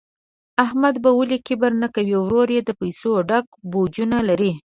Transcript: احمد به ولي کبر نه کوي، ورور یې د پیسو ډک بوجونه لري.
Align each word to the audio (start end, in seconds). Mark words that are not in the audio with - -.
احمد 0.65 0.95
به 1.03 1.09
ولي 1.19 1.37
کبر 1.47 1.71
نه 1.81 1.87
کوي، 1.95 2.15
ورور 2.19 2.47
یې 2.55 2.61
د 2.65 2.69
پیسو 2.79 3.11
ډک 3.29 3.45
بوجونه 3.71 4.17
لري. 4.29 4.51